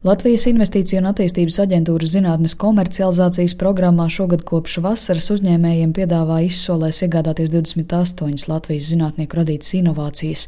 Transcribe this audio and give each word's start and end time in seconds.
Latvijas 0.00 0.46
Investīciju 0.48 1.02
un 1.02 1.10
attīstības 1.10 1.58
aģentūras 1.60 2.14
zinātnes 2.14 2.54
komercializācijas 2.56 3.52
programmā 3.60 4.06
šogad 4.08 4.46
kopš 4.48 4.78
vasaras 4.80 5.26
uzņēmējiem 5.34 5.90
piedāvā 5.98 6.38
izsolēs 6.46 7.02
iegādāties 7.04 7.50
28 7.52 8.48
Latvijas 8.48 8.86
zinātnieku 8.94 9.36
radītas 9.36 9.74
inovācijas. 9.76 10.46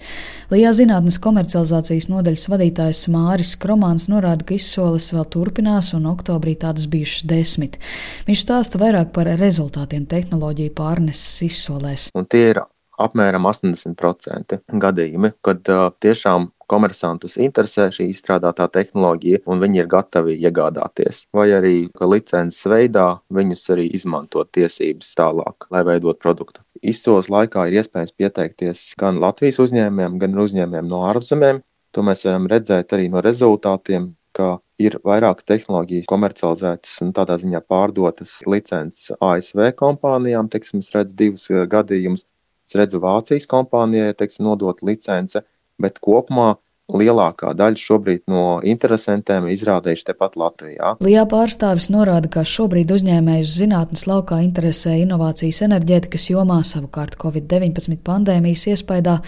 Lijā 0.54 0.72
zinātnes 0.78 1.20
komercializācijas 1.20 2.08
nodaļas 2.08 2.48
vadītājs 2.48 3.02
Māris 3.12 3.52
Kromāns 3.60 4.08
norāda, 4.08 4.48
ka 4.48 4.56
izsoles 4.56 5.10
vēl 5.12 5.28
turpinās 5.36 5.92
un 6.00 6.08
oktobrī 6.08 6.56
tādas 6.64 6.88
bijušas 6.88 7.28
desmit. 7.28 7.76
Viņš 8.24 8.46
stāsta 8.46 8.80
vairāk 8.80 9.12
par 9.12 9.28
rezultātiem 9.36 10.08
tehnoloģiju 10.08 10.72
pārneses 10.80 11.44
izsolēs. 11.50 12.08
Un 12.16 12.24
tie 12.24 12.46
ir 12.54 12.64
apmēram 12.96 13.52
80% 13.52 14.62
gadījumi, 14.80 15.34
kad 15.44 15.68
uh, 15.68 15.90
tiešām 16.00 16.48
komersantus 16.72 17.36
interesē 17.40 17.88
šī 17.92 18.08
izstrādātā 18.12 18.68
tehnoloģija, 18.72 19.42
un 19.50 19.60
viņi 19.62 19.82
ir 19.82 19.90
gatavi 19.92 20.38
iegādāties. 20.40 21.26
Vai 21.36 21.50
arī 21.56 21.74
licences 22.12 22.64
veidā 22.72 23.06
viņus 23.36 23.66
arī 23.74 23.88
izmantot 23.98 24.50
tiesības 24.56 25.12
tālāk, 25.18 25.68
lai 25.74 25.84
veidot 25.88 26.20
produktu. 26.22 26.64
Izsoles 26.82 27.28
laikā 27.32 27.68
ir 27.68 27.78
iespējams 27.82 28.16
pieteikties 28.18 28.86
gan 29.00 29.20
Latvijas 29.22 29.60
uzņēmējiem, 29.66 30.18
gan 30.22 30.42
uzņēmējiem 30.46 30.90
no 30.90 31.04
ārzemēm. 31.10 31.62
To 31.92 32.04
mēs 32.06 32.24
varam 32.24 32.48
redzēt 32.48 32.96
arī 32.96 33.10
no 33.12 33.20
rezultātiem, 33.24 34.12
ka 34.32 34.56
ir 34.80 34.96
vairākas 35.04 35.44
tehnoloģijas 35.50 36.08
komercializētas 36.08 36.96
un 37.04 37.12
tādā 37.14 37.36
ziņā 37.42 37.60
pārdotas 37.68 38.38
licences 38.48 39.12
ASV 39.20 39.74
kompānijām. 39.78 40.48
Teiksim, 40.50 40.80
es 40.80 40.88
redzu 40.96 41.18
divus 41.20 41.46
gadījumus. 41.76 42.24
Es 42.66 42.78
redzu 42.78 43.02
Vācijas 43.02 43.44
kompānijai, 43.50 44.14
teiksim, 44.16 44.46
nodot 44.48 44.80
licence 44.86 45.42
bet 45.82 45.98
kopumā 46.04 46.54
lielākā 46.90 47.52
daļa 47.56 47.78
šobrīd 47.78 48.22
no 48.30 48.60
interesantiem 48.66 49.46
izrādījuši 49.52 50.06
tepat 50.10 50.36
Latvijā. 50.40 50.94
Lijā 51.04 51.24
pārstāvis 51.30 51.88
norāda, 51.92 52.30
ka 52.32 52.44
šobrīd 52.46 52.92
uzņēmējus 52.92 53.54
zinātnes 53.62 54.04
laukā 54.10 54.42
interesē 54.44 54.96
inovācijas 55.00 55.62
enerģētikas 55.68 56.28
jomā, 56.32 56.60
savukārt 56.66 57.16
Covid-19 57.22 58.02
pandēmijas 58.04 58.66
iespējā 58.74 59.18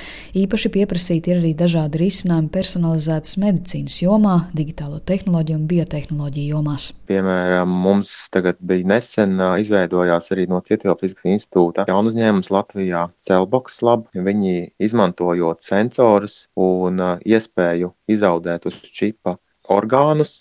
īpaši 0.44 0.72
pieprasīti 0.74 1.32
ir 1.32 1.40
arī 1.40 1.54
dažādi 1.58 2.02
risinājumi 2.04 2.50
personalizētas 2.52 3.38
medicīnas 3.40 4.00
jomā, 4.02 4.36
digitālo 4.56 5.00
tehnoloģiju 5.06 5.60
un 5.60 5.68
biotehnoloģiju 5.70 6.56
jomās. 6.56 6.90
Piemēram, 7.08 7.70
mums 7.84 8.12
tagad 8.34 8.60
bija 8.64 8.90
nesen 8.94 9.38
izveidojās 9.62 10.30
arī 10.34 10.46
no 10.50 10.60
Cietvielu 10.64 10.96
fizikas 11.00 11.30
institūta 11.36 11.86
jaunu 11.88 12.12
uzņēmums 12.12 12.52
Latvijā 12.54 13.06
Cellbox 13.24 13.80
Lab. 13.86 14.06
Viņi 14.14 14.74
izmantojot 14.84 15.64
sensorus 15.64 16.44
un 16.60 17.00
iespējas 17.24 17.43
iespēju 17.44 17.92
izaudēt 18.10 18.66
uz 18.70 18.80
čipa 18.88 19.36
orgānus, 19.70 20.40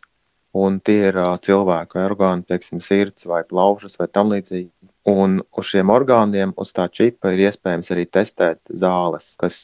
un 0.53 0.79
tie 0.85 1.09
ir 1.09 1.19
cilvēku 1.43 1.99
orgāni, 1.99 2.45
teiksim, 2.47 2.81
sirds 2.81 3.27
vai 3.29 3.43
plaušas 3.43 3.97
vai 3.99 4.07
tam 4.07 4.31
līdzīgi. 4.33 4.71
Un 5.09 5.41
uz 5.57 5.69
šiem 5.71 5.91
orgāniem, 5.91 6.53
uz 6.57 6.71
tā 6.75 6.87
čipa 6.87 7.33
ir 7.33 7.47
iespējams 7.49 7.91
arī 7.91 8.05
testēt 8.07 8.61
zāles, 8.69 9.33
kas 9.41 9.57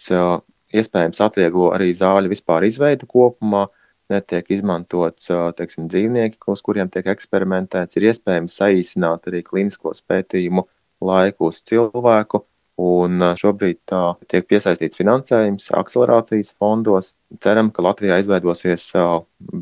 iespējams 0.73 1.21
atvieglo 1.23 1.71
arī 1.75 1.93
zāļu 1.95 2.33
vispār 2.33 2.67
izveidu 2.67 3.07
kopumā, 3.09 3.67
netiek 4.09 4.47
izmantots, 4.51 5.29
teiksim, 5.57 5.87
dzīvnieki, 5.91 6.41
uz 6.49 6.63
kuriem 6.65 6.89
tiek 6.89 7.07
eksperimentēts, 7.13 7.97
ir 7.97 8.09
iespējams 8.09 8.57
saīsināt 8.57 9.29
arī 9.29 9.43
klinisko 9.45 9.93
pētījumu 10.09 10.65
laiku 11.05 11.51
uz 11.53 11.61
cilvēku, 11.69 12.41
un 12.79 13.23
šobrīd 13.39 13.79
tā 13.89 14.01
tiek 14.31 14.47
piesaistīts 14.47 14.99
finansējums 14.99 15.69
akcelerācijas 15.75 16.53
fondos. 16.55 17.11
Ceram, 17.43 17.71
ka 17.75 17.83
Latvijā 17.85 18.19
izveidosies 18.21 18.87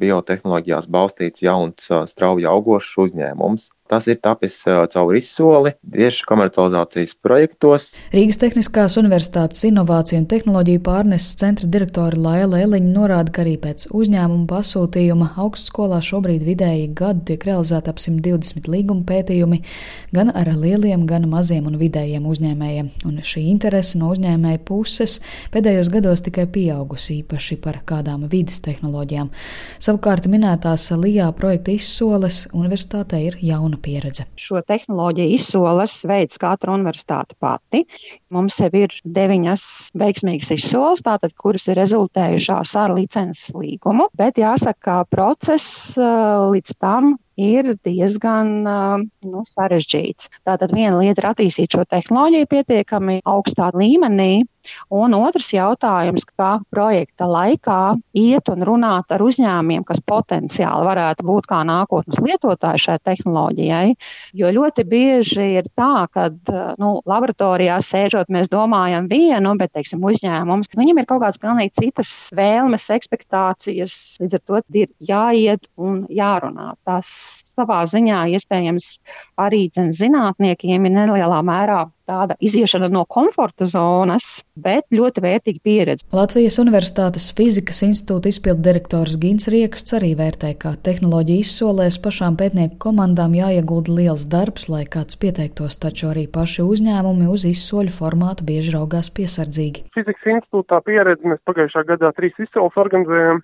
biotehnoloģijās 0.04 0.90
balstīts 0.94 1.44
jauns, 1.46 1.90
strauji 2.12 2.48
augošs 2.50 2.94
uzņēmums, 3.08 3.72
Tas 3.88 4.08
ir 4.12 4.20
tapis 4.20 4.60
caur 4.66 5.16
izsoli 5.16 5.72
tieši 5.94 6.26
komercializācijas 6.28 7.14
projektos. 7.24 7.92
Rīgas 8.12 8.40
Tehniskās 8.42 8.98
Universitātes 9.00 9.64
Innovāciju 9.70 10.20
un 10.22 10.28
Tehnoloģiju 10.28 10.82
pārneses 10.84 11.38
centra 11.40 11.70
direktore 11.72 12.20
Laila 12.20 12.60
Eliņa 12.66 12.92
norāda, 12.92 13.32
ka 13.32 13.46
arī 13.46 13.56
pēc 13.64 13.88
uzņēmuma 13.96 14.48
pasūtījuma 14.50 15.30
augstskolā 15.40 16.02
šobrīd 16.04 16.44
vidēji 16.48 16.90
gadu 16.98 17.24
tiek 17.32 17.48
realizēta 17.48 17.94
ap 17.94 18.02
120 18.04 18.68
līguma 18.72 19.08
pētījumi 19.08 19.62
gan 20.16 20.34
ar 20.36 20.52
lieliem, 20.52 21.06
gan 21.08 21.30
maziem 21.32 21.70
un 21.72 21.80
vidējiem 21.80 22.28
uzņēmējiem. 22.28 22.92
Un 23.08 23.22
šī 23.24 23.46
interese 23.54 24.02
no 24.02 24.12
uzņēmēja 24.12 24.64
puses 24.68 25.20
pēdējos 25.54 25.92
gados 25.94 26.26
tikai 26.28 26.48
pieaugusi 26.52 27.22
īpaši 27.22 27.60
par 27.64 27.80
kādām 27.88 28.28
vidas 28.32 28.60
tehnoloģijām. 28.68 29.32
Savukārt 29.80 30.28
minētās 30.32 30.90
LIA 30.92 31.32
projekta 31.38 31.72
izsoles 31.76 32.44
universitātē 32.52 33.24
ir 33.30 33.40
jauna 33.42 33.77
jauna 33.78 33.82
pieredze. 33.82 34.26
Šo 34.36 34.62
tehnoloģiju 34.62 35.36
izsoles 35.36 36.04
veids 36.06 36.38
katra 36.38 36.74
universitāte 36.74 37.36
pati. 37.40 37.86
Mums 38.30 38.60
jau 38.60 38.70
ir 38.74 38.90
deviņas 39.04 39.92
veiksmīgas 39.96 40.52
izsoles, 40.52 41.02
tātad, 41.04 41.34
kuras 41.38 41.68
ir 41.68 41.78
rezultējušās 41.78 42.76
ar 42.76 42.94
licences 42.94 43.54
līgumu, 43.56 44.10
bet 44.18 44.38
jāsaka, 44.38 44.78
ka 44.82 45.06
process 45.10 45.96
līdz 45.98 46.78
tam 46.80 47.18
ir 47.38 47.76
diezgan 47.86 48.64
nu, 48.66 49.44
sarežģīts. 49.46 50.30
Tātad 50.46 50.74
viena 50.74 50.98
lieta 50.98 51.22
ir 51.22 51.30
attīstīt 51.30 51.74
šo 51.74 51.86
tehnoloģiju 51.86 52.50
pietiekami 52.50 53.22
augstā 53.26 53.70
līmenī, 53.78 54.46
un 54.94 55.16
otrs 55.18 55.50
jautājums, 55.54 56.26
kā 56.38 56.58
projekta 56.74 57.28
laikā 57.30 57.82
iet 58.18 58.50
un 58.52 58.66
runāt 58.68 59.14
ar 59.14 59.24
uzņēmumiem, 59.26 59.86
kas 59.88 60.02
potenciāli 60.06 60.88
varētu 60.88 61.26
būt 61.28 61.50
kā 61.50 61.62
nākotnes 61.68 62.20
lietotāji 62.24 62.84
šai 62.88 62.98
tehnoloģijai. 63.08 63.96
Jo 64.38 64.52
ļoti 64.54 64.86
bieži 64.88 65.50
ir 65.62 65.70
tā, 65.78 66.08
ka 66.14 66.30
nu, 66.82 66.94
laboratorijā 67.08 67.80
sēžot, 67.84 68.32
mēs 68.34 68.52
domājam 68.52 69.10
vienu, 69.12 69.56
bet 69.60 69.74
teiksim, 69.78 70.04
uzņēmums, 70.08 70.74
viņam 70.78 71.02
ir 71.02 71.10
kaut 71.10 71.24
kādas 71.24 71.42
pilnīgi 71.42 71.76
citas 71.78 72.14
vēlmes, 72.38 72.90
expectācijas. 72.98 73.98
Līdz 74.22 74.40
ar 74.40 74.46
to 74.46 74.64
ir 74.78 74.94
jāiet 75.04 75.68
un 75.78 76.06
jārunā. 76.12 76.74
Tas 76.88 77.10
savā 77.58 77.84
ziņā 77.90 78.26
iespējams 78.38 78.98
arī 79.42 79.68
zinātniekiem 79.74 80.88
ir 80.88 80.98
nelielā 81.00 81.44
mērā 81.46 81.86
tāda 82.08 82.38
iziešana 82.40 82.90
no 82.92 83.04
komforta 83.10 83.68
zonas, 83.68 84.26
bet 84.56 84.88
ļoti 84.96 85.24
vērtīga 85.24 85.64
pieredze. 85.64 86.06
Latvijas 86.16 86.60
Universitātes 86.62 87.28
fizikas 87.36 87.84
institūta 87.86 88.32
izpildu 88.32 88.64
direktors 88.66 89.18
Gins 89.22 89.50
Rieksts 89.52 89.98
arī 89.98 90.14
vērtē, 90.20 90.54
ka 90.62 90.76
tehnoloģija 90.88 91.44
izsolēs 91.44 92.00
pašām 92.04 92.40
pētnieku 92.40 92.80
komandām 92.88 93.36
jāiegulda 93.38 93.98
liels 94.00 94.28
darbs, 94.32 94.70
lai 94.72 94.86
kāds 94.88 95.20
pieteiktos, 95.20 95.80
taču 95.84 96.12
arī 96.14 96.28
paši 96.32 96.66
uzņēmumi 96.66 97.30
uz 97.34 97.46
izsoļu 97.52 97.94
formātu 98.00 98.48
bieži 98.48 98.76
raugās 98.78 99.12
piesardzīgi. 99.14 99.88
Fizikas 99.98 100.34
institūtā 100.38 100.82
pieredze 100.88 101.28
mēs 101.28 101.44
pagājušā 101.50 101.86
gadā 101.92 102.14
trīs 102.18 102.36
izsoles 102.48 102.80
organizējām. 102.80 103.44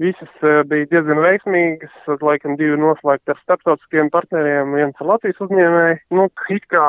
Visas 0.00 0.44
eh, 0.46 0.62
bija 0.64 0.86
diezgan 0.88 1.18
veiksmīgas, 1.20 1.96
laikam 2.24 2.54
divi 2.56 2.78
noslēgti 2.80 3.34
ar 3.34 3.40
starptautiskiem 3.42 4.08
partneriem, 4.14 4.72
viens 4.78 5.02
ar 5.02 5.10
Latvijas 5.10 5.42
uzņēmēju. 5.44 5.98
Nu, 6.16 6.24
it 6.56 6.64
kā 6.72 6.86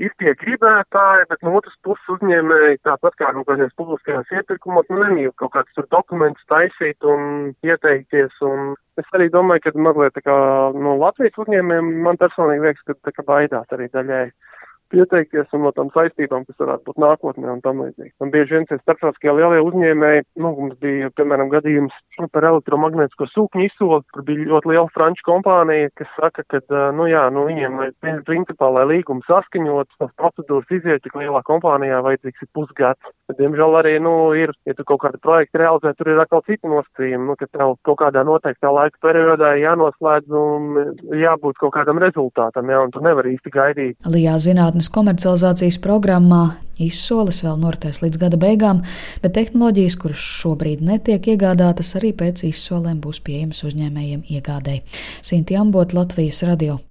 ir 0.00 0.12
tie 0.20 0.32
gribētāji, 0.40 1.26
bet 1.30 1.42
no 1.44 1.54
otras 1.58 1.76
puses 1.84 2.12
uzņēmēji 2.16 2.80
tāpat 2.88 3.16
kā 3.20 3.30
nu, 3.36 3.44
kādās 3.48 3.72
publiskajās 3.78 4.32
iepirkumos, 4.38 4.88
nu, 4.90 5.00
nemīl 5.04 5.32
kaut 5.40 5.52
kādus 5.56 5.76
tur 5.76 5.88
dokumentus 5.92 6.46
taisīt 6.50 7.06
un 7.06 7.52
ieteikties. 7.66 8.36
Un 8.46 8.72
es 9.00 9.10
arī 9.16 9.28
domāju, 9.32 9.66
ka 9.66 9.74
mazliet 9.88 10.16
tā 10.16 10.24
kā 10.24 10.36
no 10.76 10.96
Latvijas 11.00 11.38
uzņēmējiem 11.44 11.90
man 12.06 12.20
personīgi 12.20 12.66
liekas, 12.66 12.86
ka 12.88 12.98
tā 13.08 13.16
kā 13.16 13.26
baidās 13.28 13.76
arī 13.76 13.90
daļai 13.94 14.24
pieteikties 14.92 15.50
un 15.56 15.64
no 15.66 15.72
tām 15.76 15.90
saistībām, 15.94 16.46
kas 16.48 16.60
varētu 16.60 16.88
būt 16.88 17.00
nākotnē 17.04 17.50
un 17.54 17.62
tam 17.64 17.82
līdzīgi. 17.84 18.14
Un 18.22 18.32
bieži 18.34 18.56
vien 18.56 18.66
tie 18.68 18.78
starptautiskie 18.80 19.32
lielie 19.36 19.60
uzņēmēji, 19.64 20.26
nu, 20.42 20.52
mums 20.58 20.78
bija, 20.82 21.10
piemēram, 21.18 21.50
gadījums 21.52 21.94
par 22.34 22.46
elektromagnētisko 22.50 23.28
sūkņu 23.32 23.66
izsoli, 23.68 24.02
kur 24.14 24.24
bija 24.26 24.48
ļoti 24.50 24.72
liela 24.72 24.88
franču 24.94 25.26
kompānija, 25.28 25.90
kas 25.98 26.10
saka, 26.16 26.44
ka, 26.50 26.62
nu 26.96 27.08
jā, 27.10 27.22
nu 27.34 27.46
viņiem, 27.48 27.78
lai 27.80 27.90
principā, 28.26 28.70
lai 28.74 28.86
līgumu 28.90 29.24
saskaņot, 29.28 29.90
tās 30.00 30.12
procedūras 30.20 30.74
iziet, 30.76 31.02
tik 31.04 31.16
lielā 31.18 31.42
kompānijā 31.46 32.02
vajadzīgs 32.06 32.44
ir 32.44 32.50
pusgads. 32.56 33.14
Diemžēl 33.38 33.76
arī, 33.78 33.94
nu, 34.02 34.14
ir, 34.36 34.52
ja 34.66 34.74
tu 34.76 34.84
kaut 34.88 35.04
kādu 35.04 35.20
projektu 35.22 35.60
realizē, 35.62 35.94
tur 35.96 36.10
ir 36.12 36.20
atkal 36.22 36.42
citi 36.48 36.68
nosacījumi, 36.70 37.28
nu, 37.30 37.36
ka 37.38 37.46
tev 37.46 37.76
kaut 37.86 38.00
kādā 38.02 38.24
noteiktā 38.26 38.72
laika 38.74 38.98
periodā 39.04 39.52
jānoslēdz 39.60 40.34
un 40.40 40.80
jābūt 41.20 41.60
kaut 41.62 41.74
kādam 41.76 42.02
rezultātam, 42.02 42.70
jā, 42.72 42.82
un 42.82 42.94
tu 42.94 43.02
nevari 43.04 43.36
īsti 43.36 43.54
gaidīt. 43.54 44.10
Lijā 44.10 44.36
zinātne 44.42 44.79
zinātnes 44.80 44.90
komercializācijas 44.94 45.78
programmā 45.82 46.56
izsoles 46.80 47.42
vēl 47.44 47.58
noritēs 47.60 48.00
līdz 48.00 48.18
gada 48.18 48.38
beigām, 48.40 48.82
bet 49.22 49.34
tehnoloģijas, 49.36 49.98
kuras 50.00 50.18
šobrīd 50.40 50.80
netiek 50.80 51.20
iegādātas, 51.34 51.96
arī 51.96 52.14
pēc 52.16 52.46
izsolēm 52.48 53.00
būs 53.04 53.20
pieejamas 53.20 53.62
uzņēmējiem 53.64 54.24
iegādēji. 54.30 54.82
Sinti 55.22 55.56
Ambot, 55.56 55.92
Latvijas 55.92 56.42
radio. 56.48 56.80